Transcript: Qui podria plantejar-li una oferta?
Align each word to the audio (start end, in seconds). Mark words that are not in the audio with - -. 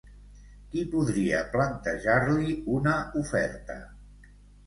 Qui 0.69 0.85
podria 0.93 1.41
plantejar-li 1.51 2.55
una 2.79 2.93
oferta? 3.23 3.77